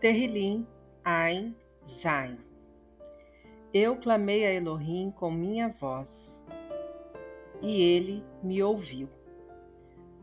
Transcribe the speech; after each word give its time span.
Terrilim 0.00 0.66
Ain 1.04 1.54
Zain. 2.00 2.38
Eu 3.74 3.96
clamei 3.96 4.46
a 4.46 4.54
Elohim 4.54 5.10
com 5.10 5.30
minha 5.30 5.68
voz, 5.68 6.08
e 7.60 7.82
ele 7.82 8.24
me 8.42 8.62
ouviu. 8.62 9.10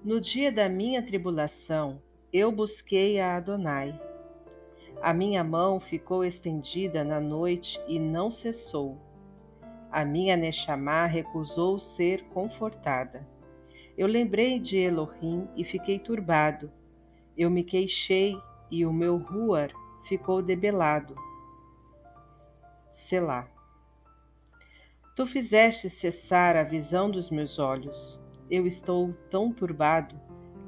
No 0.03 0.19
dia 0.19 0.51
da 0.51 0.67
minha 0.67 1.03
tribulação, 1.03 2.01
eu 2.33 2.51
busquei 2.51 3.19
a 3.19 3.37
Adonai. 3.37 4.01
A 4.99 5.13
minha 5.13 5.43
mão 5.43 5.79
ficou 5.79 6.25
estendida 6.25 7.03
na 7.03 7.19
noite 7.19 7.79
e 7.87 7.99
não 7.99 8.31
cessou. 8.31 8.97
A 9.91 10.03
minha 10.03 10.35
Neshama 10.35 11.05
recusou 11.05 11.77
ser 11.77 12.23
confortada. 12.29 13.27
Eu 13.95 14.07
lembrei 14.07 14.59
de 14.59 14.75
Elohim 14.79 15.47
e 15.55 15.63
fiquei 15.63 15.99
turbado. 15.99 16.71
Eu 17.37 17.51
me 17.51 17.63
queixei 17.63 18.35
e 18.69 18.85
o 18.85 18.93
meu 18.93 19.17
ruar 19.17 19.71
ficou 20.07 20.41
debelado. 20.41 21.15
Selá. 22.93 23.47
Tu 25.15 25.25
fizeste 25.25 25.89
cessar 25.89 26.55
a 26.55 26.63
visão 26.63 27.09
dos 27.09 27.29
meus 27.29 27.57
olhos. 27.57 28.19
Eu 28.49 28.67
estou 28.67 29.13
tão 29.31 29.51
turbado 29.51 30.15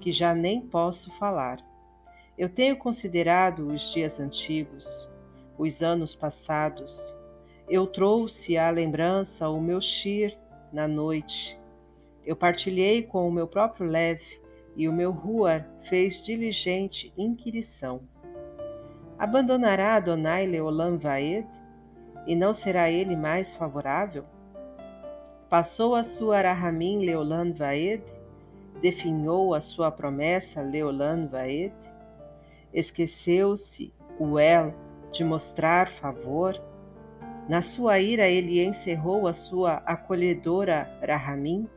que 0.01 0.11
já 0.11 0.33
nem 0.33 0.61
posso 0.61 1.11
falar. 1.17 1.59
Eu 2.37 2.49
tenho 2.49 2.77
considerado 2.77 3.67
os 3.67 3.91
dias 3.93 4.19
antigos, 4.19 5.09
os 5.57 5.81
anos 5.81 6.15
passados. 6.15 7.15
Eu 7.67 7.85
trouxe 7.85 8.57
à 8.57 8.69
lembrança 8.69 9.49
o 9.49 9.61
meu 9.61 9.81
shir 9.81 10.35
na 10.71 10.87
noite. 10.87 11.59
Eu 12.25 12.35
partilhei 12.35 13.03
com 13.03 13.27
o 13.27 13.31
meu 13.31 13.47
próprio 13.47 13.85
leve 13.85 14.41
e 14.79 14.87
o 14.87 14.93
meu 14.93 15.11
ruar 15.11 15.67
fez 15.89 16.23
diligente 16.23 17.11
inquirição. 17.17 17.99
Abandonará 19.17 19.95
Adonai 19.95 20.47
Leolam 20.47 20.97
Vaed? 20.97 21.45
E 22.25 22.33
não 22.33 22.53
será 22.53 22.89
ele 22.89 23.13
mais 23.13 23.53
favorável? 23.57 24.23
Passou 25.49 25.95
a 25.95 26.05
sua 26.05 26.37
Arahamim 26.37 27.03
Leolam 27.03 27.51
Vaed? 27.51 28.01
Definhou 28.81 29.53
a 29.53 29.59
sua 29.59 29.91
promessa 29.91 30.61
Leolam 30.61 31.27
Vaed? 31.27 31.73
Esqueceu-se 32.73 33.93
o 34.17 34.39
El 34.39 34.73
de 35.11 35.25
mostrar 35.25 35.89
favor? 35.89 36.57
Na 37.49 37.61
sua 37.61 37.99
ira 37.99 38.29
ele 38.29 38.63
encerrou 38.63 39.27
a 39.27 39.33
sua 39.33 39.83
acolhedora 39.85 40.89
Rahamim? 41.05 41.67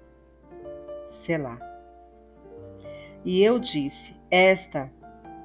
Selá. 1.11 1.72
E 3.25 3.43
eu 3.43 3.59
disse: 3.59 4.15
Esta 4.31 4.91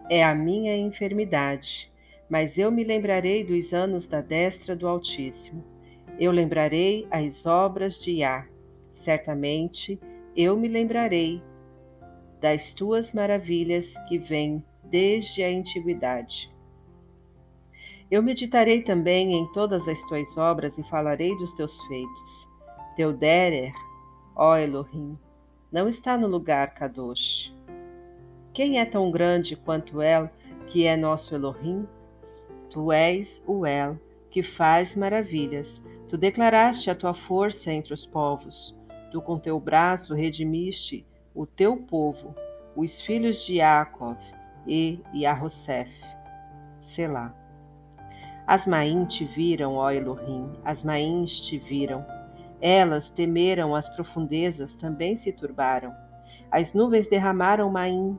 é 0.09 0.23
a 0.23 0.33
minha 0.33 0.75
enfermidade, 0.75 1.91
mas 2.29 2.57
eu 2.57 2.71
me 2.71 2.83
lembrarei 2.83 3.43
dos 3.43 3.73
anos 3.73 4.07
da 4.07 4.21
destra 4.21 4.75
do 4.75 4.87
Altíssimo. 4.87 5.63
Eu 6.19 6.31
lembrarei 6.31 7.07
as 7.11 7.45
obras 7.45 7.99
de 7.99 8.11
Yah. 8.11 8.47
Certamente 8.95 9.99
eu 10.35 10.57
me 10.57 10.67
lembrarei 10.67 11.41
das 12.41 12.73
tuas 12.73 13.13
maravilhas 13.13 13.91
que 14.07 14.17
vêm 14.17 14.63
desde 14.83 15.43
a 15.43 15.47
antiguidade. 15.47 16.51
Eu 18.09 18.23
meditarei 18.23 18.83
também 18.83 19.33
em 19.33 19.51
todas 19.51 19.87
as 19.87 20.01
tuas 20.03 20.37
obras 20.37 20.77
e 20.77 20.83
falarei 20.89 21.35
dos 21.37 21.53
teus 21.53 21.79
feitos. 21.83 22.49
Teu 22.95 23.13
Derer, 23.13 23.73
ó 24.35 24.57
Elohim, 24.57 25.17
não 25.71 25.89
está 25.89 26.17
no 26.17 26.27
lugar 26.27 26.73
Kadosh. 26.73 27.53
Quem 28.57 28.79
é 28.79 28.85
tão 28.85 29.11
grande 29.11 29.55
quanto 29.55 30.01
El, 30.01 30.31
que 30.65 30.87
é 30.87 30.97
nosso 30.97 31.35
Elohim? 31.35 31.87
Tu 32.71 32.91
és 32.91 33.39
o 33.45 33.67
El, 33.67 33.99
que 34.31 34.41
faz 34.41 34.95
maravilhas. 34.95 35.79
Tu 36.09 36.17
declaraste 36.17 36.89
a 36.89 36.95
tua 36.95 37.13
força 37.13 37.71
entre 37.71 37.93
os 37.93 38.03
povos. 38.03 38.75
Tu 39.11 39.21
com 39.21 39.37
teu 39.37 39.59
braço 39.59 40.15
redimiste 40.15 41.05
o 41.35 41.45
teu 41.45 41.77
povo, 41.77 42.33
os 42.75 42.99
filhos 42.99 43.45
de 43.45 43.57
Yaakov 43.57 44.17
e 44.65 45.01
Yahosef. 45.13 45.91
Selá. 46.81 47.35
As 48.47 48.65
Maim 48.65 49.05
te 49.05 49.23
viram, 49.23 49.75
ó 49.75 49.91
Elohim, 49.91 50.49
as 50.65 50.83
Mains 50.83 51.41
te 51.41 51.59
viram. 51.59 52.03
Elas 52.59 53.07
temeram 53.11 53.75
as 53.75 53.87
profundezas, 53.87 54.73
também 54.77 55.15
se 55.15 55.31
turbaram. 55.31 55.93
As 56.49 56.73
nuvens 56.73 57.07
derramaram 57.07 57.69
Maim, 57.69 58.17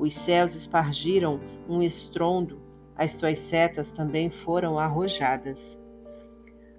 os 0.00 0.14
céus 0.14 0.54
espargiram 0.54 1.38
um 1.68 1.82
estrondo, 1.82 2.58
as 2.96 3.14
tuas 3.14 3.38
setas 3.38 3.92
também 3.92 4.30
foram 4.30 4.78
arrojadas. 4.78 5.60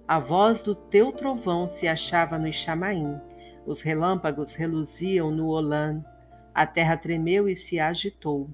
A 0.08 0.18
voz 0.18 0.60
do 0.60 0.74
teu 0.74 1.12
trovão 1.12 1.68
se 1.68 1.86
achava 1.86 2.36
no 2.36 2.52
Chamaim, 2.52 3.20
os 3.64 3.80
relâmpagos 3.80 4.56
reluziam 4.56 5.30
no 5.30 5.46
Olã, 5.46 6.04
a 6.52 6.66
terra 6.66 6.96
tremeu 6.96 7.48
e 7.48 7.54
se 7.54 7.78
agitou. 7.78 8.50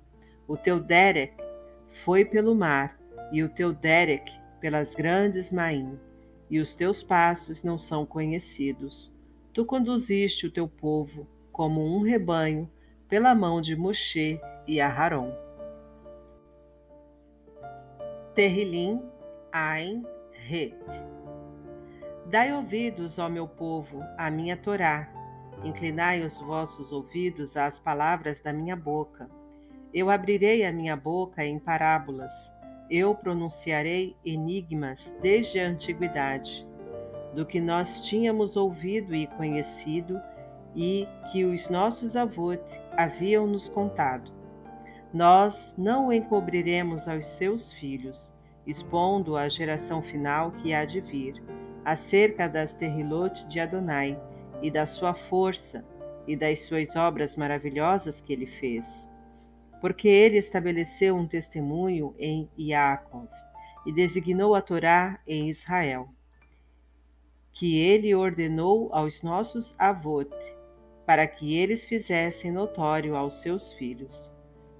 O 0.46 0.54
teu 0.54 0.78
Derek 0.78 1.32
foi 2.04 2.26
pelo 2.26 2.54
mar, 2.54 2.94
e 3.32 3.42
o 3.42 3.48
teu 3.48 3.72
Derek 3.72 4.30
pelas 4.60 4.94
grandes 4.94 5.50
Maim, 5.50 5.98
e 6.50 6.60
os 6.60 6.74
teus 6.74 7.02
passos 7.02 7.62
não 7.62 7.78
são 7.78 8.04
conhecidos. 8.04 9.10
Tu 9.54 9.64
conduziste 9.64 10.46
o 10.46 10.52
teu 10.52 10.68
povo 10.68 11.26
como 11.50 11.82
um 11.82 12.02
rebanho 12.02 12.70
pela 13.08 13.34
mão 13.34 13.62
de 13.62 13.74
Moshe 13.74 14.38
e 14.68 14.80
Aharon. 14.80 15.32
Terrilim 18.34 19.02
Ain 19.50 20.06
Het. 20.48 20.76
Dai 22.26 22.52
ouvidos, 22.52 23.18
ó 23.18 23.28
meu 23.28 23.48
povo, 23.48 24.00
à 24.18 24.30
minha 24.30 24.56
Torá. 24.56 25.08
Inclinai 25.64 26.22
os 26.22 26.38
vossos 26.38 26.92
ouvidos 26.92 27.56
às 27.56 27.78
palavras 27.80 28.40
da 28.42 28.52
minha 28.52 28.76
boca. 28.76 29.28
Eu 29.92 30.10
abrirei 30.10 30.64
a 30.64 30.70
minha 30.70 30.94
boca 30.94 31.44
em 31.44 31.58
parábolas. 31.58 32.30
Eu 32.90 33.14
pronunciarei 33.14 34.14
enigmas 34.24 35.12
desde 35.22 35.58
a 35.58 35.66
antiguidade, 35.66 36.66
do 37.34 37.44
que 37.44 37.60
nós 37.60 38.02
tínhamos 38.02 38.56
ouvido 38.56 39.14
e 39.14 39.26
conhecido 39.26 40.20
e 40.76 41.08
que 41.32 41.44
os 41.44 41.68
nossos 41.68 42.16
avós 42.16 42.60
haviam 42.96 43.46
nos 43.46 43.68
contado. 43.68 44.37
Nós 45.12 45.72
não 45.76 46.12
encobriremos 46.12 47.08
aos 47.08 47.26
seus 47.26 47.72
filhos, 47.72 48.30
expondo 48.66 49.38
à 49.38 49.48
geração 49.48 50.02
final 50.02 50.52
que 50.52 50.74
há 50.74 50.84
de 50.84 51.00
vir, 51.00 51.42
acerca 51.82 52.46
das 52.46 52.74
terrilotes 52.74 53.50
de 53.50 53.58
Adonai 53.58 54.20
e 54.60 54.70
da 54.70 54.86
sua 54.86 55.14
força 55.14 55.82
e 56.26 56.36
das 56.36 56.66
suas 56.66 56.94
obras 56.94 57.36
maravilhosas 57.36 58.20
que 58.20 58.34
ele 58.34 58.46
fez. 58.46 58.84
Porque 59.80 60.08
ele 60.08 60.36
estabeleceu 60.36 61.16
um 61.16 61.26
testemunho 61.26 62.14
em 62.18 62.50
Iacov 62.58 63.28
e 63.86 63.92
designou 63.92 64.54
a 64.54 64.60
Torá 64.60 65.18
em 65.26 65.48
Israel, 65.48 66.10
que 67.54 67.78
ele 67.78 68.14
ordenou 68.14 68.90
aos 68.92 69.22
nossos 69.22 69.74
avós, 69.78 70.28
para 71.06 71.26
que 71.26 71.56
eles 71.56 71.86
fizessem 71.86 72.52
notório 72.52 73.16
aos 73.16 73.40
seus 73.40 73.72
filhos 73.72 74.36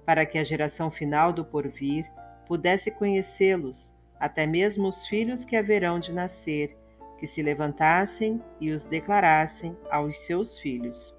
para 0.09 0.25
que 0.25 0.39
a 0.39 0.43
geração 0.43 0.89
final 0.89 1.31
do 1.31 1.45
porvir 1.45 2.11
pudesse 2.47 2.89
conhecê-los, 2.89 3.93
até 4.19 4.47
mesmo 4.47 4.87
os 4.87 5.05
filhos 5.05 5.45
que 5.45 5.55
haverão 5.55 5.99
de 5.99 6.11
nascer, 6.11 6.75
que 7.19 7.27
se 7.27 7.43
levantassem 7.43 8.41
e 8.59 8.71
os 8.71 8.83
declarassem 8.85 9.77
aos 9.91 10.17
seus 10.25 10.57
filhos, 10.57 11.15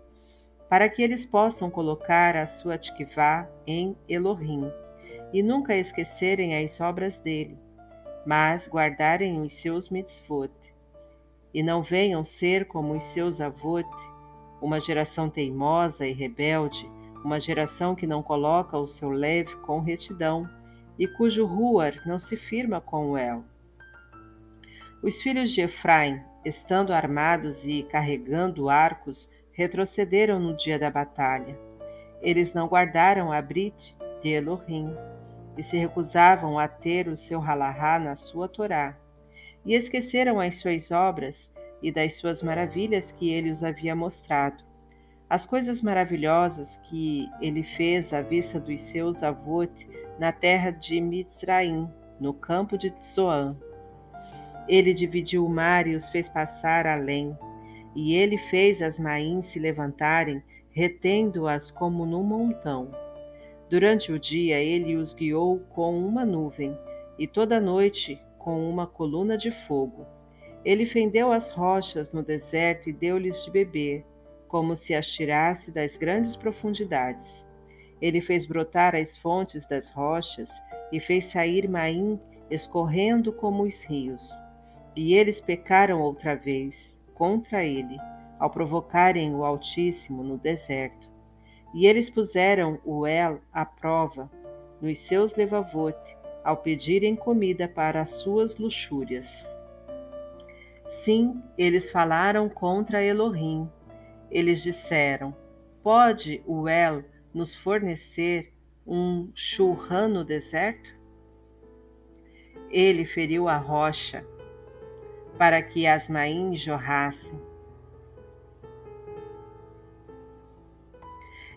para 0.69 0.89
que 0.89 1.05
eles 1.05 1.25
possam 1.25 1.71
colocar 1.71 2.37
a 2.37 2.49
sua 2.49 2.77
tikvá 2.77 3.49
em 3.65 3.97
Elohim 4.09 4.69
e 5.33 5.41
nunca 5.41 5.77
esquecerem 5.77 6.57
as 6.57 6.81
obras 6.81 7.17
dele, 7.21 7.57
mas 8.27 8.67
guardarem 8.67 9.41
os 9.41 9.53
seus 9.53 9.89
mitzvot, 9.89 10.51
e 11.55 11.63
não 11.63 11.81
venham 11.81 12.25
ser 12.25 12.67
como 12.67 12.97
os 12.97 13.05
seus 13.13 13.41
avot, 13.41 13.87
uma 14.61 14.81
geração 14.81 15.31
teimosa 15.31 16.09
e 16.09 16.13
rebelde, 16.13 16.91
uma 17.25 17.41
geração 17.41 17.95
que 17.95 18.07
não 18.07 18.23
coloca 18.23 18.77
o 18.77 18.87
seu 18.87 19.11
leve 19.11 19.55
com 19.57 19.81
retidão 19.81 20.49
e 20.99 21.07
cujo 21.07 21.47
ruar 21.47 21.95
não 22.07 22.19
se 22.19 22.37
firma 22.37 22.81
com 22.81 23.11
o 23.11 23.19
El. 23.19 23.45
Os 25.03 25.21
filhos 25.23 25.51
de 25.51 25.63
Efraim, 25.63 26.21
estando 26.45 26.93
armados 26.93 27.65
e 27.67 27.83
carregando 27.85 28.69
arcos, 28.69 29.29
retrocederam 29.53 30.39
no 30.39 30.57
dia 30.57 30.79
da 30.79 30.91
batalha. 30.91 31.59
Eles 32.21 32.53
não 32.53 32.69
guardaram 32.69 33.33
a 33.33 33.41
Brit 33.41 33.97
de 34.23 34.29
Elohim 34.29 34.95
e 35.57 35.63
se 35.63 35.77
recusavam 35.77 36.59
a 36.59 36.69
ter 36.69 37.09
o 37.09 37.17
seu 37.17 37.41
halahá 37.41 37.99
na 37.99 38.15
sua 38.17 38.49
Torá, 38.49 38.97
e 39.65 39.75
esqueceram 39.75 40.41
as 40.41 40.59
suas 40.59 40.91
obras 40.91 41.53
e 41.83 41.91
das 41.91 42.17
suas 42.17 42.43
maravilhas 42.43 43.13
que 43.13 43.31
ele 43.31 43.51
os 43.51 43.65
havia 43.65 43.95
mostrado 43.95 44.70
as 45.31 45.47
coisas 45.47 45.81
maravilhosas 45.81 46.77
que 46.83 47.31
ele 47.41 47.63
fez 47.63 48.13
à 48.13 48.21
vista 48.21 48.59
dos 48.59 48.81
seus 48.81 49.23
avós 49.23 49.71
na 50.19 50.33
terra 50.33 50.73
de 50.73 51.01
Mitzraim, 51.01 51.89
no 52.19 52.35
campo 52.35 52.77
de 52.77 52.93
Zoan. 53.15 53.57
Ele 54.67 54.93
dividiu 54.93 55.47
o 55.47 55.49
mar 55.49 55.87
e 55.87 55.95
os 55.95 56.09
fez 56.09 56.29
passar 56.29 56.85
além, 56.85 57.39
e 57.95 58.13
ele 58.15 58.39
fez 58.39 58.83
as 58.83 58.99
mains 58.99 59.47
se 59.47 59.61
levantarem, 59.61 60.43
retendo-as 60.73 61.71
como 61.71 62.05
num 62.05 62.25
montão. 62.25 62.91
Durante 63.71 64.11
o 64.11 64.19
dia 64.19 64.61
ele 64.61 64.97
os 64.97 65.15
guiou 65.15 65.61
com 65.71 65.97
uma 65.97 66.25
nuvem, 66.25 66.77
e 67.17 67.29
toda 67.29 67.61
noite 67.61 68.21
com 68.37 68.69
uma 68.69 68.87
coluna 68.87 69.39
de 69.39 69.53
fogo. 69.69 70.05
Ele 70.65 70.87
fendeu 70.87 71.31
as 71.31 71.49
rochas 71.51 72.13
no 72.13 72.21
deserto 72.21 72.91
e 72.91 72.93
deu-lhes 72.93 73.45
de 73.45 73.51
beber, 73.51 74.05
como 74.51 74.75
se 74.75 74.93
as 74.95 75.07
tirasse 75.07 75.71
das 75.71 75.97
grandes 75.97 76.35
profundidades. 76.35 77.47
Ele 78.03 78.21
fez 78.21 78.45
brotar 78.47 78.97
as 78.97 79.17
fontes 79.17 79.65
das 79.69 79.89
rochas 79.91 80.51
e 80.91 80.99
fez 80.99 81.27
sair 81.27 81.69
Maim 81.69 82.19
escorrendo 82.51 83.33
como 83.33 83.63
os 83.63 83.85
rios. 83.85 84.29
E 84.97 85.15
eles 85.15 85.41
pecaram 85.41 86.01
outra 86.01 86.35
vez 86.35 87.01
contra 87.15 87.63
ele, 87.63 87.97
ao 88.41 88.51
provocarem 88.51 89.33
o 89.35 89.45
Altíssimo 89.45 90.25
no 90.25 90.37
deserto. 90.37 91.09
E 91.73 91.87
eles 91.87 92.11
puseram 92.11 92.81
o 92.85 93.07
El 93.07 93.41
à 93.53 93.65
prova 93.65 94.29
nos 94.83 94.99
seus 95.07 95.37
levavote, 95.37 96.17
ao 96.43 96.57
pedirem 96.57 97.15
comida 97.15 97.69
para 97.69 98.01
as 98.01 98.11
suas 98.11 98.59
luxúrias. 98.59 99.29
Sim, 101.05 101.41
eles 101.57 101.91
falaram 101.91 102.49
contra 102.49 103.05
Elohim, 103.05 103.69
eles 104.31 104.63
disseram: 104.63 105.35
Pode 105.83 106.43
o 106.47 106.69
El 106.69 107.05
nos 107.35 107.55
fornecer 107.55 108.53
um 108.87 109.31
churran 109.35 110.09
no 110.09 110.25
deserto? 110.25 110.91
Ele 112.71 113.05
feriu 113.05 113.49
a 113.49 113.57
rocha 113.57 114.25
para 115.37 115.63
que 115.63 115.87
as 115.87 116.09
jorrassem. 116.57 117.41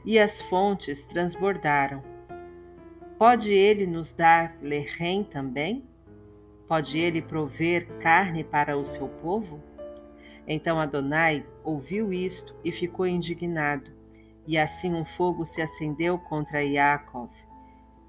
E 0.05 0.17
as 0.17 0.41
fontes 0.41 1.03
transbordaram. 1.05 2.03
Pode 3.17 3.51
ele 3.51 3.85
nos 3.85 4.11
dar 4.11 4.57
lerrém 4.61 5.23
também? 5.23 5.83
Pode 6.67 6.97
ele 6.97 7.21
prover 7.21 7.87
carne 7.99 8.43
para 8.43 8.77
o 8.77 8.83
seu 8.83 9.07
povo? 9.07 9.61
Então 10.47 10.79
Adonai 10.79 11.45
ouviu 11.63 12.11
isto 12.11 12.53
e 12.63 12.71
ficou 12.71 13.07
indignado, 13.07 13.91
e 14.45 14.57
assim 14.57 14.93
um 14.93 15.05
fogo 15.05 15.45
se 15.45 15.61
acendeu 15.61 16.17
contra 16.17 16.63
Yaakov. 16.63 17.31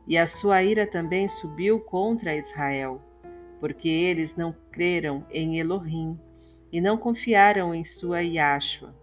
E 0.07 0.19
a 0.19 0.27
sua 0.27 0.63
ira 0.63 0.87
também 0.87 1.29
subiu 1.29 1.81
contra 1.81 2.37
Israel, 2.37 3.01
porque 3.61 3.89
eles 3.89 4.35
não 4.37 4.55
creram 4.71 5.25
em 5.31 5.59
Elohim 5.59 6.19
e 6.73 6.81
não 6.81 6.99
confiaram 6.99 7.75
em 7.75 7.85
sua 7.85 8.21
Yashua. 8.23 8.95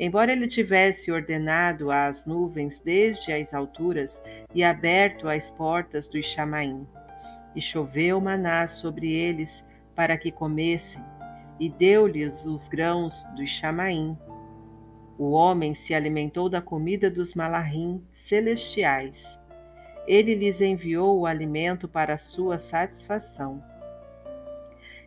Embora 0.00 0.32
ele 0.32 0.48
tivesse 0.48 1.12
ordenado 1.12 1.90
às 1.90 2.26
nuvens 2.26 2.80
desde 2.80 3.30
as 3.32 3.54
alturas 3.54 4.20
e 4.52 4.64
aberto 4.64 5.28
as 5.28 5.50
portas 5.50 6.08
do 6.08 6.20
Chamaim, 6.20 6.86
e 7.54 7.60
choveu 7.60 8.20
maná 8.20 8.66
sobre 8.66 9.12
eles 9.12 9.64
para 9.94 10.18
que 10.18 10.32
comessem, 10.32 11.00
e 11.58 11.68
deu-lhes 11.68 12.44
os 12.46 12.68
grãos 12.68 13.24
do 13.36 13.46
Chamaim. 13.46 14.16
O 15.18 15.30
homem 15.30 15.74
se 15.74 15.94
alimentou 15.94 16.48
da 16.48 16.60
comida 16.60 17.10
dos 17.10 17.34
malahim 17.34 18.02
celestiais. 18.12 19.22
Ele 20.06 20.34
lhes 20.34 20.60
enviou 20.60 21.20
o 21.20 21.26
alimento 21.26 21.88
para 21.88 22.18
sua 22.18 22.58
satisfação. 22.58 23.62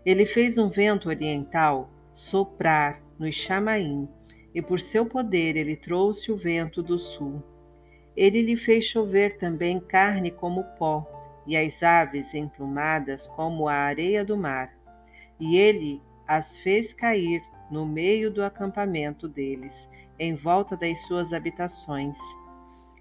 Ele 0.05 0.25
fez 0.25 0.57
um 0.57 0.69
vento 0.69 1.09
oriental 1.09 1.89
soprar 2.13 3.01
no 3.19 3.31
Chamaim, 3.31 4.07
e 4.55 4.61
por 4.61 4.79
seu 4.79 5.05
poder 5.05 5.55
ele 5.55 5.75
trouxe 5.75 6.31
o 6.31 6.37
vento 6.37 6.81
do 6.81 6.97
sul. 6.97 7.43
Ele 8.15 8.41
lhe 8.41 8.57
fez 8.57 8.85
chover 8.85 9.37
também 9.37 9.79
carne 9.79 10.31
como 10.31 10.63
pó, 10.79 11.05
e 11.45 11.55
as 11.55 11.83
aves 11.83 12.33
emplumadas 12.33 13.27
como 13.27 13.67
a 13.67 13.73
areia 13.73 14.25
do 14.25 14.35
mar. 14.35 14.73
E 15.39 15.55
ele 15.57 16.01
as 16.27 16.57
fez 16.57 16.93
cair 16.93 17.41
no 17.71 17.85
meio 17.85 18.29
do 18.29 18.43
acampamento 18.43 19.27
deles, 19.27 19.75
em 20.19 20.35
volta 20.35 20.75
das 20.75 20.99
suas 21.05 21.31
habitações. 21.31 22.17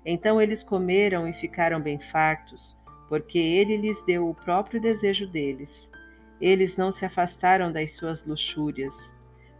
Então 0.04 0.40
eles 0.40 0.62
comeram 0.62 1.26
e 1.26 1.32
ficaram 1.32 1.80
bem 1.80 1.98
fartos, 1.98 2.76
porque 3.08 3.38
ele 3.38 3.76
lhes 3.76 4.00
deu 4.04 4.28
o 4.28 4.34
próprio 4.34 4.80
desejo 4.80 5.26
deles. 5.26 5.88
Eles 6.40 6.76
não 6.76 6.92
se 6.92 7.04
afastaram 7.04 7.72
das 7.72 7.96
suas 7.96 8.24
luxúrias. 8.24 8.94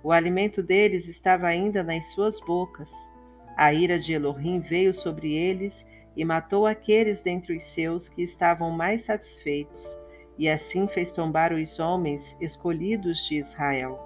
O 0.02 0.12
alimento 0.12 0.62
deles 0.62 1.08
estava 1.08 1.46
ainda 1.46 1.82
nas 1.82 2.12
suas 2.12 2.38
bocas. 2.40 2.90
A 3.56 3.72
ira 3.72 3.98
de 3.98 4.12
Elohim 4.12 4.60
veio 4.60 4.92
sobre 4.92 5.32
eles 5.32 5.84
e 6.16 6.24
matou 6.24 6.66
aqueles 6.66 7.20
dentre 7.22 7.56
os 7.56 7.62
seus 7.74 8.08
que 8.08 8.22
estavam 8.22 8.70
mais 8.70 9.04
satisfeitos 9.04 9.84
e 10.38 10.48
assim 10.48 10.86
fez 10.88 11.12
tombar 11.12 11.52
os 11.52 11.78
homens 11.78 12.36
escolhidos 12.40 13.24
de 13.26 13.36
Israel. 13.36 13.98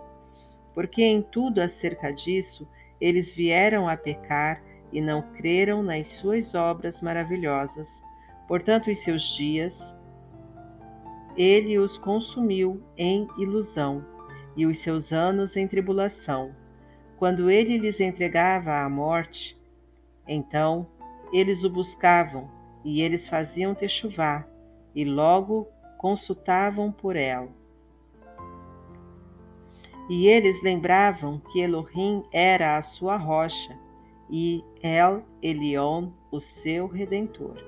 Porque 0.75 1.03
em 1.03 1.23
tudo 1.23 1.61
acerca 1.61 2.13
disso 2.13 2.69
eles 3.01 3.33
vieram 3.33 3.89
a 3.89 3.97
pecar 3.97 4.63
e 4.93 5.01
não 5.01 5.23
creram 5.23 5.83
nas 5.83 6.09
suas 6.09 6.55
obras 6.55 7.01
maravilhosas. 7.01 7.89
Portanto, 8.47 8.91
os 8.91 8.99
seus 8.99 9.23
dias 9.37 9.75
ele 11.37 11.79
os 11.79 11.97
consumiu 11.97 12.83
em 12.99 13.27
ilusão, 13.39 14.05
e 14.57 14.67
os 14.67 14.79
seus 14.79 15.13
anos 15.13 15.57
em 15.57 15.67
tribulação. 15.67 16.55
Quando 17.17 17.51
ele 17.51 17.79
lhes 17.79 18.01
entregava 18.01 18.85
a 18.85 18.89
morte, 18.89 19.57
então 20.27 20.87
eles 21.33 21.63
o 21.63 21.71
buscavam, 21.71 22.51
e 22.85 23.01
eles 23.01 23.29
faziam 23.29 23.75
techuvá, 23.75 24.45
e 24.95 25.05
logo 25.05 25.69
consultavam 26.01 26.91
por 26.91 27.15
ela. 27.15 27.51
E 30.09 30.27
eles 30.27 30.63
lembravam 30.63 31.39
que 31.53 31.61
Elohim 31.61 32.25
era 32.33 32.79
a 32.79 32.83
sua 32.83 33.19
rocha 33.19 33.79
e 34.31 34.65
El 34.83 35.23
Elion 35.43 36.09
o 36.33 36.41
seu 36.41 36.87
redentor. 36.87 37.63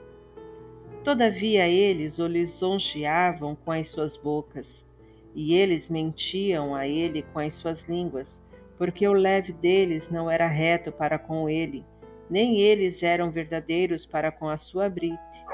Todavia 1.04 1.68
eles 1.68 2.18
o 2.18 2.26
lisonjeavam 2.26 3.54
com 3.54 3.70
as 3.70 3.88
suas 3.88 4.16
bocas, 4.16 4.88
e 5.34 5.52
eles 5.52 5.90
mentiam 5.90 6.74
a 6.74 6.88
ele 6.88 7.22
com 7.34 7.38
as 7.38 7.52
suas 7.52 7.82
línguas, 7.82 8.42
porque 8.78 9.06
o 9.06 9.12
leve 9.12 9.52
deles 9.52 10.08
não 10.08 10.30
era 10.30 10.46
reto 10.46 10.90
para 10.90 11.18
com 11.18 11.50
ele, 11.50 11.84
nem 12.30 12.62
eles 12.62 13.02
eram 13.02 13.30
verdadeiros 13.30 14.06
para 14.06 14.32
com 14.32 14.48
a 14.48 14.56
sua 14.56 14.88
brite. 14.88 15.44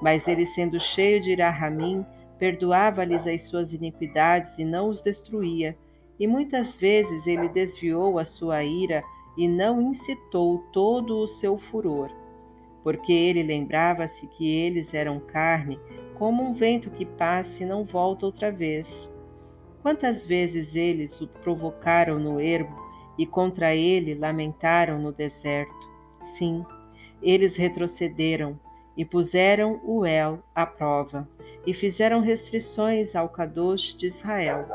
Mas 0.00 0.26
ele, 0.26 0.46
sendo 0.46 0.80
cheio 0.80 1.20
de 1.20 1.30
irahamim, 1.30 2.06
perdoava-lhes 2.40 3.26
as 3.26 3.46
suas 3.46 3.74
iniquidades 3.74 4.58
e 4.58 4.64
não 4.64 4.88
os 4.88 5.02
destruía. 5.02 5.76
E 6.18 6.26
muitas 6.26 6.76
vezes 6.76 7.26
ele 7.26 7.48
desviou 7.50 8.18
a 8.18 8.24
sua 8.24 8.64
ira 8.64 9.04
e 9.36 9.46
não 9.46 9.80
incitou 9.80 10.58
todo 10.72 11.18
o 11.18 11.28
seu 11.28 11.58
furor, 11.58 12.10
porque 12.82 13.12
ele 13.12 13.42
lembrava-se 13.42 14.26
que 14.26 14.48
eles 14.48 14.92
eram 14.92 15.20
carne, 15.20 15.78
como 16.14 16.42
um 16.42 16.54
vento 16.54 16.90
que 16.90 17.04
passa 17.04 17.62
e 17.62 17.66
não 17.66 17.84
volta 17.84 18.26
outra 18.26 18.50
vez. 18.50 19.10
Quantas 19.82 20.26
vezes 20.26 20.74
eles 20.74 21.20
o 21.20 21.26
provocaram 21.26 22.18
no 22.18 22.40
ermo 22.40 22.76
e 23.18 23.24
contra 23.26 23.74
ele 23.74 24.14
lamentaram 24.14 24.98
no 24.98 25.12
deserto? 25.12 25.88
Sim, 26.36 26.64
eles 27.22 27.56
retrocederam 27.56 28.58
e 28.96 29.04
puseram 29.04 29.80
o 29.84 30.04
El 30.04 30.40
à 30.54 30.66
prova, 30.66 31.26
e 31.66 31.74
fizeram 31.74 32.20
restrições 32.20 33.14
ao 33.14 33.28
Kadosh 33.28 33.96
de 33.96 34.06
Israel. 34.06 34.66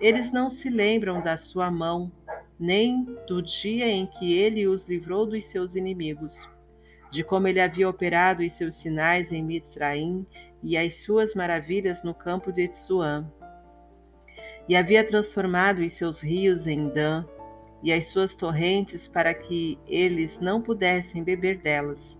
Eles 0.00 0.32
não 0.32 0.50
se 0.50 0.68
lembram 0.68 1.22
da 1.22 1.36
sua 1.36 1.70
mão, 1.70 2.10
nem 2.58 3.04
do 3.26 3.40
dia 3.40 3.88
em 3.88 4.06
que 4.06 4.32
ele 4.32 4.66
os 4.66 4.84
livrou 4.84 5.26
dos 5.26 5.44
seus 5.44 5.76
inimigos, 5.76 6.48
de 7.10 7.22
como 7.22 7.46
ele 7.46 7.60
havia 7.60 7.88
operado 7.88 8.42
os 8.42 8.52
seus 8.52 8.74
sinais 8.74 9.32
em 9.32 9.42
Mitzraim 9.42 10.26
e 10.62 10.76
as 10.76 11.02
suas 11.02 11.34
maravilhas 11.34 12.02
no 12.02 12.14
campo 12.14 12.52
de 12.52 12.68
Tsuã, 12.68 13.30
e 14.68 14.76
havia 14.76 15.06
transformado 15.06 15.80
os 15.80 15.92
seus 15.92 16.20
rios 16.20 16.66
em 16.66 16.88
Dan 16.88 17.24
e 17.82 17.92
as 17.92 18.08
suas 18.08 18.34
torrentes 18.34 19.08
para 19.08 19.34
que 19.34 19.78
eles 19.86 20.38
não 20.38 20.62
pudessem 20.62 21.22
beber 21.22 21.58
delas 21.58 22.16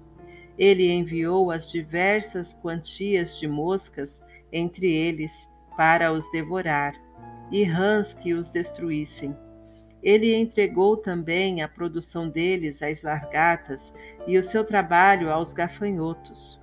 ele 0.59 0.91
enviou 0.91 1.51
as 1.51 1.71
diversas 1.71 2.55
quantias 2.55 3.39
de 3.39 3.49
moscas 3.49 4.23
entre 4.53 4.87
eles 4.87 5.33
para 5.77 6.13
os 6.13 6.31
devorar, 6.31 6.95
e 7.51 7.65
rãs 7.65 8.15
que 8.15 8.33
os 8.35 8.49
destruíssem. 8.49 9.37
Ele 10.03 10.35
entregou 10.35 10.97
também 10.97 11.63
a 11.63 11.69
produção 11.69 12.29
deles 12.29 12.83
às 12.83 13.03
largatas 13.03 13.95
e 14.27 14.37
o 14.37 14.43
seu 14.43 14.65
trabalho 14.65 15.31
aos 15.31 15.53
gafanhotos. 15.53 16.59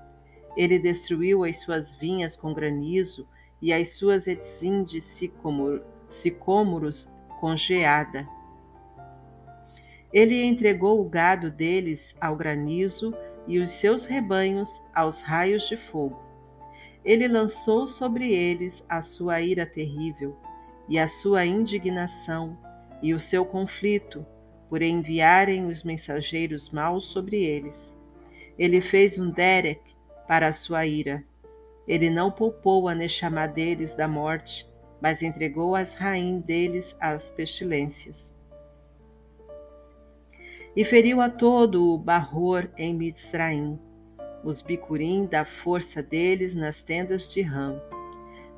Ele 0.58 0.78
destruiu 0.78 1.44
as 1.44 1.60
suas 1.60 1.96
vinhas 1.96 2.36
com 2.36 2.54
granizo 2.54 3.28
e 3.62 3.72
as 3.72 3.94
suas 3.94 4.28
etzim 4.28 4.84
de 4.84 5.00
sicômoros 6.10 7.10
com 7.40 7.56
geada. 7.56 8.28
Ele 10.12 10.44
entregou 10.44 11.00
o 11.00 11.08
gado 11.08 11.52
deles 11.52 12.16
ao 12.20 12.36
granizo 12.36 13.16
e 13.50 13.58
os 13.58 13.72
seus 13.72 14.06
rebanhos 14.06 14.80
aos 14.94 15.20
raios 15.22 15.68
de 15.68 15.76
fogo. 15.76 16.24
Ele 17.04 17.28
lançou 17.28 17.88
sobre 17.88 18.32
eles 18.32 18.86
a 18.88 19.02
sua 19.02 19.42
ira 19.42 19.66
terrível 19.66 20.38
e 20.88 21.00
a 21.00 21.08
sua 21.08 21.48
indignação 21.48 22.56
e 23.02 23.12
o 23.12 23.20
seu 23.20 23.44
conflito 23.44 24.24
por 24.70 24.84
enviarem 24.84 25.66
os 25.66 25.84
mensageiros 25.84 26.70
maus 26.70 27.08
sobre 27.08 27.44
eles. 27.44 27.96
Ele 28.58 28.82
fez 28.82 29.18
um 29.18 29.32
derek 29.32 29.82
para 30.28 30.50
a 30.50 30.54
sua 30.54 30.86
ira. 30.86 31.24
Ele 31.88 32.08
não 32.08 32.30
poupou 32.30 32.88
a 32.88 32.94
Neshama 32.94 33.48
deles 33.48 33.96
da 33.96 34.08
morte, 34.08 34.70
mas 35.02 35.24
entregou 35.24 35.76
as 35.76 35.96
rainhas 35.96 36.44
deles 36.44 36.96
às 37.00 37.32
pestilências. 37.32 38.32
E 40.80 40.86
feriu 40.86 41.20
a 41.20 41.30
todo 41.30 41.94
o 41.94 41.98
Barror 41.98 42.70
em 42.78 42.94
Mitzraim, 42.94 43.78
os 44.46 44.62
bicurim 44.62 45.26
da 45.26 45.44
força 45.44 46.02
deles 46.02 46.56
nas 46.56 46.82
tendas 46.82 47.30
de 47.34 47.42
Ram. 47.42 47.82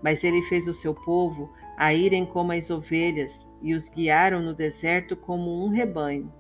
Mas 0.04 0.24
ele 0.24 0.44
fez 0.44 0.68
o 0.68 0.74
seu 0.76 0.94
povo 0.94 1.52
a 1.76 1.96
irem 1.96 2.24
como 2.24 2.52
as 2.52 2.70
ovelhas 2.70 3.34
e 3.60 3.74
os 3.74 3.90
guiaram 3.90 4.40
no 4.40 4.54
deserto 4.54 5.16
como 5.16 5.66
um 5.66 5.70
rebanho. 5.70 6.32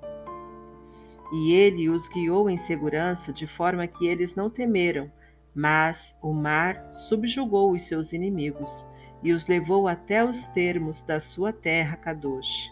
E 1.33 1.51
ele 1.51 1.89
os 1.89 2.07
guiou 2.09 2.47
em 2.47 2.59
segurança, 2.59 3.33
de 3.33 3.47
forma 3.47 3.87
que 3.87 4.05
eles 4.05 4.35
não 4.35 4.51
temeram, 4.51 5.11
mas 5.51 6.15
o 6.21 6.31
mar 6.31 6.93
subjugou 6.93 7.71
os 7.71 7.87
seus 7.87 8.13
inimigos 8.13 8.85
e 9.23 9.33
os 9.33 9.47
levou 9.47 9.87
até 9.87 10.23
os 10.23 10.45
termos 10.49 11.01
da 11.01 11.19
sua 11.19 11.51
terra 11.51 11.97
Kadosh, 11.97 12.71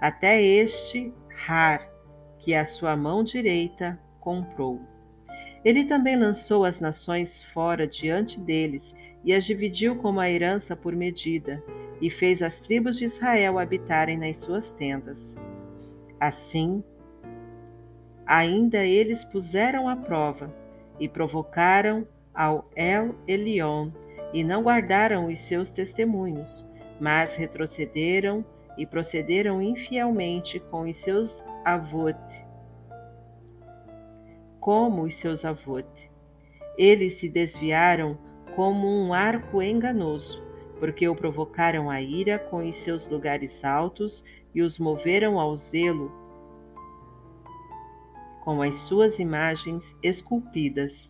até 0.00 0.42
este 0.42 1.14
Har, 1.46 1.91
que 2.42 2.54
a 2.54 2.66
sua 2.66 2.96
mão 2.96 3.22
direita 3.22 3.98
comprou. 4.20 4.80
Ele 5.64 5.84
também 5.84 6.16
lançou 6.16 6.64
as 6.64 6.80
nações 6.80 7.42
fora 7.52 7.86
diante 7.86 8.38
deles 8.40 8.94
e 9.24 9.32
as 9.32 9.44
dividiu 9.44 9.96
como 9.96 10.18
a 10.18 10.28
herança 10.28 10.74
por 10.74 10.94
medida, 10.94 11.62
e 12.00 12.10
fez 12.10 12.42
as 12.42 12.58
tribos 12.60 12.98
de 12.98 13.04
Israel 13.04 13.58
habitarem 13.58 14.18
nas 14.18 14.38
suas 14.38 14.72
tendas. 14.72 15.38
Assim, 16.18 16.82
ainda 18.26 18.84
eles 18.84 19.24
puseram 19.24 19.88
à 19.88 19.94
prova 19.94 20.52
e 20.98 21.08
provocaram 21.08 22.06
ao 22.34 22.68
El 22.74 23.14
Elion 23.28 23.90
e 24.32 24.42
não 24.42 24.62
guardaram 24.62 25.26
os 25.26 25.38
seus 25.38 25.70
testemunhos, 25.70 26.66
mas 27.00 27.36
retrocederam 27.36 28.44
e 28.76 28.84
procederam 28.84 29.62
infielmente 29.62 30.58
com 30.58 30.88
os 30.88 30.96
seus 30.96 31.36
avôs, 31.64 32.16
como 34.62 35.02
os 35.02 35.14
seus 35.16 35.44
avôs. 35.44 35.84
Eles 36.78 37.18
se 37.18 37.28
desviaram 37.28 38.16
como 38.56 38.88
um 38.88 39.12
arco 39.12 39.60
enganoso 39.60 40.42
porque 40.82 41.06
o 41.06 41.14
provocaram 41.14 41.88
a 41.88 42.02
ira 42.02 42.40
com 42.40 42.68
os 42.68 42.74
seus 42.74 43.08
lugares 43.08 43.64
altos 43.64 44.24
e 44.52 44.62
os 44.62 44.80
moveram 44.80 45.38
ao 45.38 45.54
zelo 45.54 46.10
com 48.44 48.60
as 48.60 48.74
suas 48.80 49.20
imagens 49.20 49.96
esculpidas. 50.02 51.08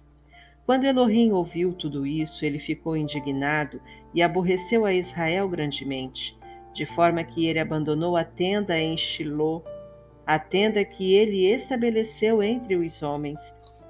Quando 0.67 0.85
Elohim 0.85 1.33
ouviu 1.33 1.73
tudo 1.73 2.07
isso, 2.07 2.45
ele 2.45 2.59
ficou 2.59 2.99
indignado 2.99 3.81
e 4.13 4.21
aborreceu 4.21 4.85
a 4.85 4.93
Israel 4.93 5.49
grandemente, 5.49 6.37
de 6.75 6.85
forma 6.85 7.25
que 7.25 7.47
ele 7.47 7.59
abandonou 7.59 8.15
a 8.15 8.25
tenda 8.25 8.79
em 8.79 8.99
Shiloh, 8.99 9.65
a 10.27 10.39
tenda 10.39 10.85
que 10.85 11.15
ele 11.15 11.47
estabeleceu 11.47 12.43
entre 12.43 12.77
os 12.77 13.03
homens, 13.03 13.41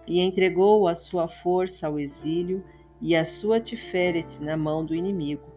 e 0.07 0.21
entregou 0.21 0.89
a 0.89 0.95
sua 0.95 1.29
força 1.29 1.87
ao 1.87 1.99
exílio 1.99 2.65
e 3.01 3.15
a 3.15 3.25
sua 3.25 3.61
tiferet 3.61 4.41
na 4.41 4.57
mão 4.57 4.85
do 4.85 4.95
inimigo. 4.95 5.53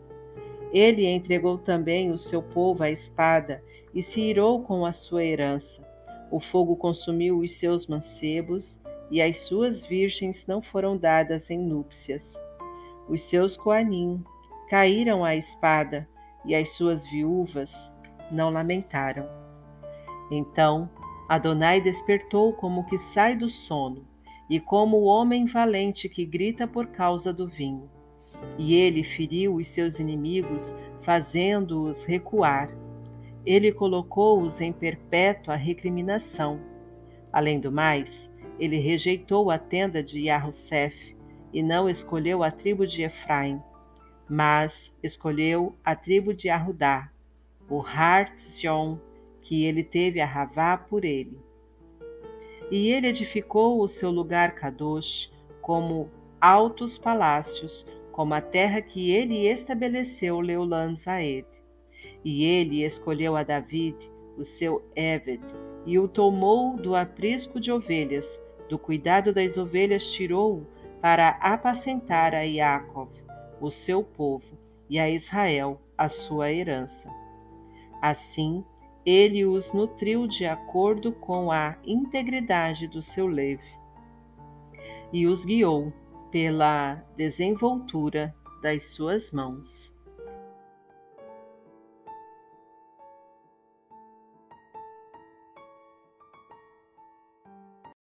Ele 0.71 1.05
entregou 1.05 1.57
também 1.57 2.11
o 2.11 2.17
seu 2.17 2.41
povo 2.41 2.83
à 2.83 2.91
espada 2.91 3.63
e 3.93 4.03
se 4.03 4.19
irou 4.21 4.61
com 4.61 4.85
a 4.85 4.91
sua 4.91 5.23
herança. 5.23 5.81
O 6.29 6.39
fogo 6.39 6.75
consumiu 6.75 7.39
os 7.39 7.57
seus 7.57 7.87
mancebos 7.87 8.79
e 9.09 9.21
as 9.21 9.39
suas 9.41 9.85
virgens 9.85 10.45
não 10.47 10.61
foram 10.61 10.97
dadas 10.97 11.49
em 11.49 11.57
núpcias. 11.57 12.33
Os 13.07 13.21
seus 13.21 13.55
coanim 13.55 14.23
caíram 14.69 15.23
à 15.23 15.35
espada 15.35 16.07
e 16.43 16.55
as 16.55 16.69
suas 16.75 17.07
viúvas 17.09 17.71
não 18.31 18.49
lamentaram. 18.49 19.44
Então 20.31 20.89
Adonai 21.27 21.81
despertou 21.81 22.53
como 22.53 22.85
que 22.85 22.97
sai 22.97 23.35
do 23.35 23.49
sono 23.49 24.05
e 24.49 24.59
como 24.59 24.97
o 24.97 25.05
homem 25.05 25.45
valente 25.45 26.07
que 26.07 26.25
grita 26.25 26.67
por 26.67 26.87
causa 26.87 27.33
do 27.33 27.47
vinho. 27.47 27.89
E 28.57 28.75
ele 28.75 29.03
feriu 29.03 29.55
os 29.55 29.67
seus 29.69 29.99
inimigos, 29.99 30.75
fazendo-os 31.01 32.03
recuar. 32.03 32.69
Ele 33.45 33.71
colocou-os 33.71 34.61
em 34.61 34.71
perpétua 34.71 35.55
recriminação. 35.55 36.59
Além 37.31 37.59
do 37.59 37.71
mais, 37.71 38.31
ele 38.59 38.77
rejeitou 38.77 39.49
a 39.49 39.57
tenda 39.57 40.01
de 40.03 40.21
Yahussef 40.21 41.15
e 41.51 41.63
não 41.63 41.89
escolheu 41.89 42.43
a 42.43 42.51
tribo 42.51 42.85
de 42.85 43.03
Efraim, 43.03 43.61
mas 44.29 44.91
escolheu 45.01 45.75
a 45.83 45.95
tribo 45.95 46.33
de 46.33 46.49
Arudá, 46.49 47.09
o 47.69 47.81
Har 47.81 48.31
Sion, 48.37 48.97
que 49.45 49.63
ele 49.63 49.83
teve 49.83 50.19
a 50.19 50.25
Ravá 50.25 50.75
por 50.75 51.05
ele. 51.05 51.37
E 52.71 52.89
ele 52.89 53.07
edificou 53.07 53.79
o 53.79 53.87
seu 53.87 54.09
lugar 54.09 54.55
Kadosh 54.55 55.31
como 55.61 56.09
altos 56.41 56.97
palácios, 56.97 57.85
como 58.11 58.33
a 58.33 58.41
terra 58.41 58.81
que 58.81 59.11
ele 59.11 59.47
estabeleceu 59.47 60.39
Leulan 60.39 60.95
Vaed. 61.05 61.45
E 62.23 62.43
ele 62.43 62.83
escolheu 62.83 63.35
a 63.35 63.43
David, 63.43 63.95
o 64.35 64.43
seu 64.43 64.83
Eved, 64.95 65.41
e 65.85 65.99
o 65.99 66.07
tomou 66.07 66.75
do 66.75 66.95
aprisco 66.95 67.59
de 67.59 67.71
ovelhas, 67.71 68.25
do 68.67 68.79
cuidado 68.79 69.31
das 69.31 69.57
ovelhas 69.57 70.11
tirou-o 70.11 70.65
para 70.99 71.29
apacentar 71.39 72.33
a 72.33 72.41
Yaakov, 72.41 73.11
o 73.61 73.69
seu 73.69 74.03
povo, 74.03 74.57
e 74.89 74.97
a 74.97 75.07
Israel, 75.07 75.79
a 75.95 76.09
sua 76.09 76.51
herança. 76.51 77.07
Assim, 78.01 78.63
ele 79.05 79.45
os 79.45 79.71
nutriu 79.71 80.27
de 80.27 80.45
acordo 80.45 81.11
com 81.11 81.51
a 81.51 81.77
integridade 81.85 82.87
do 82.87 83.01
seu 83.01 83.27
leve, 83.27 83.63
e 85.13 85.27
os 85.27 85.45
guiou 85.45 85.93
pela 86.31 86.95
desenvoltura 87.15 88.35
das 88.61 88.95
suas 88.95 89.31
mãos. 89.31 89.94